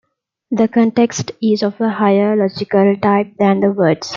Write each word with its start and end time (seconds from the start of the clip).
The 0.49 0.67
context 0.67 1.31
is 1.43 1.61
of 1.61 1.79
a 1.79 1.91
higher 1.91 2.35
logical 2.35 2.97
type 2.99 3.35
than 3.37 3.59
the 3.59 3.71
words. 3.71 4.09